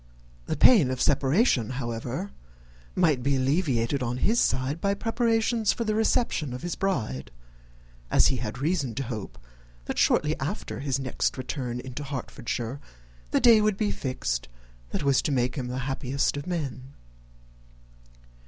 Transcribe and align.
The 0.47 0.57
pain 0.57 0.89
of 0.89 0.99
separation, 0.99 1.69
however, 1.77 2.31
might 2.95 3.21
be 3.21 3.35
alleviated 3.35 4.01
on 4.01 4.17
his 4.17 4.39
side 4.39 4.81
by 4.81 4.95
preparations 4.95 5.73
for 5.73 5.83
the 5.83 5.93
reception 5.93 6.53
of 6.55 6.63
his 6.63 6.73
bride, 6.73 7.29
as 8.09 8.29
he 8.29 8.37
had 8.37 8.57
reason 8.57 8.95
to 8.95 9.03
hope, 9.03 9.37
that 9.85 9.99
shortly 9.99 10.35
after 10.39 10.79
his 10.79 10.97
next 10.97 11.37
return 11.37 11.79
into 11.79 12.03
Hertfordshire, 12.03 12.79
the 13.29 13.39
day 13.39 13.61
would 13.61 13.77
be 13.77 13.91
fixed 13.91 14.47
that 14.89 15.03
was 15.03 15.21
to 15.21 15.31
make 15.31 15.55
him 15.55 15.67
the 15.67 15.77
happiest 15.85 16.35
of 16.35 16.47
men. 16.47 16.95